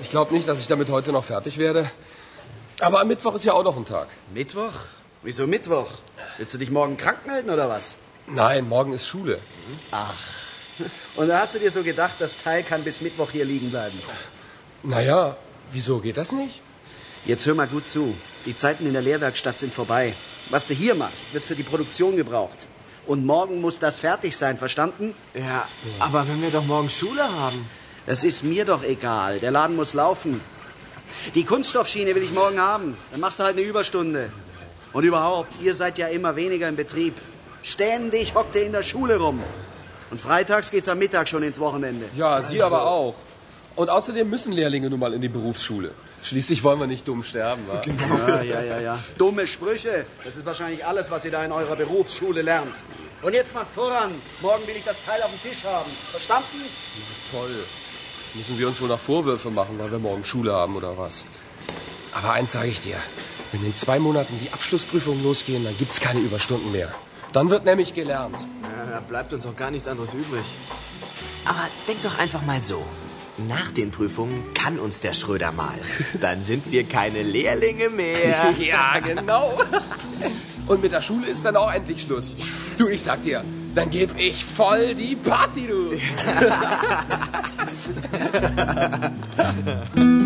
ich 0.00 0.10
glaube 0.10 0.32
nicht, 0.32 0.46
dass 0.46 0.60
ich 0.60 0.68
damit 0.68 0.90
heute 0.90 1.10
noch 1.10 1.24
fertig 1.24 1.58
werde. 1.58 1.90
Aber 2.80 3.00
am 3.00 3.08
Mittwoch 3.08 3.34
ist 3.34 3.44
ja 3.44 3.52
auch 3.52 3.64
noch 3.64 3.76
ein 3.76 3.84
Tag. 3.84 4.06
Mittwoch? 4.32 4.72
Wieso 5.22 5.46
Mittwoch? 5.48 5.90
Willst 6.38 6.54
du 6.54 6.58
dich 6.58 6.70
morgen 6.70 6.96
krank 6.96 7.26
melden 7.26 7.50
oder 7.50 7.68
was? 7.68 7.96
Nein, 8.26 8.68
morgen 8.68 8.92
ist 8.92 9.08
Schule. 9.08 9.40
Ach. 9.90 10.14
Und 11.16 11.28
da 11.28 11.40
hast 11.40 11.56
du 11.56 11.58
dir 11.58 11.70
so 11.72 11.82
gedacht, 11.82 12.14
das 12.20 12.36
Teil 12.36 12.62
kann 12.62 12.84
bis 12.84 13.00
Mittwoch 13.00 13.30
hier 13.32 13.44
liegen 13.44 13.70
bleiben. 13.70 14.00
Naja, 14.84 15.36
wieso 15.72 15.98
geht 15.98 16.16
das 16.16 16.30
nicht? 16.30 16.62
Jetzt 17.26 17.46
hör 17.46 17.54
mal 17.54 17.66
gut 17.66 17.86
zu. 17.86 18.14
Die 18.46 18.56
Zeiten 18.56 18.86
in 18.86 18.92
der 18.94 19.02
Lehrwerkstatt 19.02 19.58
sind 19.58 19.74
vorbei. 19.74 20.14
Was 20.48 20.66
du 20.66 20.74
hier 20.74 20.94
machst, 20.94 21.32
wird 21.34 21.44
für 21.44 21.54
die 21.54 21.62
Produktion 21.62 22.16
gebraucht. 22.16 22.66
Und 23.06 23.26
morgen 23.26 23.60
muss 23.60 23.78
das 23.78 23.98
fertig 23.98 24.36
sein, 24.36 24.56
verstanden? 24.56 25.14
Ja, 25.34 25.68
aber 25.98 26.26
wenn 26.28 26.40
wir 26.40 26.50
doch 26.50 26.64
morgen 26.64 26.88
Schule 26.88 27.22
haben. 27.22 27.68
Das 28.06 28.24
ist 28.24 28.42
mir 28.42 28.64
doch 28.64 28.82
egal. 28.82 29.38
Der 29.38 29.50
Laden 29.50 29.76
muss 29.76 29.94
laufen. 29.94 30.40
Die 31.34 31.44
Kunststoffschiene 31.44 32.14
will 32.14 32.22
ich 32.22 32.32
morgen 32.32 32.58
haben. 32.58 32.96
Dann 33.10 33.20
machst 33.20 33.38
du 33.38 33.44
halt 33.44 33.56
eine 33.56 33.66
Überstunde. 33.66 34.30
Und 34.92 35.04
überhaupt, 35.04 35.60
ihr 35.62 35.74
seid 35.74 35.98
ja 35.98 36.08
immer 36.08 36.34
weniger 36.36 36.68
im 36.68 36.76
Betrieb. 36.76 37.14
Ständig 37.62 38.34
hockt 38.34 38.54
ihr 38.56 38.64
in 38.64 38.72
der 38.72 38.82
Schule 38.82 39.18
rum. 39.18 39.40
Und 40.10 40.20
freitags 40.20 40.70
geht's 40.70 40.88
am 40.88 40.98
Mittag 40.98 41.28
schon 41.28 41.42
ins 41.42 41.60
Wochenende. 41.60 42.06
Ja, 42.16 42.42
Sie 42.42 42.62
aber 42.62 42.86
auch. 42.86 43.14
Und 43.76 43.88
außerdem 43.90 44.28
müssen 44.28 44.52
Lehrlinge 44.52 44.90
nun 44.90 44.98
mal 44.98 45.12
in 45.14 45.20
die 45.20 45.28
Berufsschule. 45.28 45.92
Schließlich 46.22 46.62
wollen 46.62 46.78
wir 46.78 46.86
nicht 46.86 47.08
dumm 47.08 47.22
sterben, 47.22 47.62
wa? 47.66 47.82
Ja, 47.84 48.42
ja, 48.42 48.60
ja, 48.60 48.80
ja. 48.80 48.98
Dumme 49.16 49.46
Sprüche. 49.46 50.04
Das 50.24 50.36
ist 50.36 50.44
wahrscheinlich 50.44 50.84
alles, 50.84 51.10
was 51.10 51.24
ihr 51.24 51.30
da 51.30 51.44
in 51.44 51.52
eurer 51.52 51.76
Berufsschule 51.76 52.42
lernt. 52.42 52.74
Und 53.22 53.34
jetzt 53.34 53.54
mal 53.54 53.64
voran. 53.64 54.12
Morgen 54.40 54.66
will 54.66 54.76
ich 54.76 54.84
das 54.84 55.02
Teil 55.04 55.22
auf 55.22 55.30
dem 55.30 55.50
Tisch 55.50 55.64
haben. 55.64 55.90
Verstanden? 56.10 56.58
Toll. 57.30 57.64
Jetzt 58.24 58.36
müssen 58.36 58.58
wir 58.58 58.68
uns 58.68 58.80
wohl 58.80 58.88
noch 58.88 59.00
Vorwürfe 59.00 59.50
machen, 59.50 59.78
weil 59.78 59.90
wir 59.90 59.98
morgen 59.98 60.24
Schule 60.24 60.52
haben 60.52 60.76
oder 60.76 60.96
was. 60.96 61.24
Aber 62.12 62.32
eins 62.32 62.52
sage 62.52 62.68
ich 62.68 62.80
dir. 62.80 62.96
Wenn 63.52 63.64
in 63.64 63.74
zwei 63.74 63.98
Monaten 63.98 64.38
die 64.38 64.52
Abschlussprüfungen 64.52 65.22
losgehen, 65.24 65.64
dann 65.64 65.76
gibt's 65.76 66.00
keine 66.00 66.20
Überstunden 66.20 66.70
mehr. 66.70 66.94
Dann 67.32 67.50
wird 67.50 67.64
nämlich 67.64 67.94
gelernt. 67.94 68.38
Ja, 68.62 68.92
da 68.92 69.00
bleibt 69.00 69.32
uns 69.32 69.46
auch 69.46 69.56
gar 69.56 69.70
nichts 69.70 69.88
anderes 69.88 70.12
übrig. 70.14 70.44
Aber 71.44 71.66
denk 71.88 72.02
doch 72.02 72.18
einfach 72.18 72.42
mal 72.42 72.62
so. 72.62 72.84
Nach 73.48 73.70
den 73.70 73.90
Prüfungen 73.90 74.42
kann 74.54 74.78
uns 74.78 75.00
der 75.00 75.12
Schröder 75.12 75.52
mal. 75.52 75.74
Dann 76.20 76.42
sind 76.42 76.70
wir 76.70 76.84
keine 76.84 77.22
Lehrlinge 77.22 77.90
mehr. 77.90 78.54
Ja, 78.60 78.98
genau. 79.00 79.58
Und 80.66 80.82
mit 80.82 80.92
der 80.92 81.00
Schule 81.00 81.26
ist 81.26 81.44
dann 81.44 81.56
auch 81.56 81.72
endlich 81.72 82.02
Schluss. 82.02 82.36
Du, 82.76 82.88
ich 82.88 83.02
sag 83.02 83.22
dir, 83.22 83.42
dann 83.74 83.90
geb 83.90 84.10
ich 84.16 84.44
voll 84.44 84.94
die 84.94 85.16
Party, 85.16 85.66
du. 85.66 85.92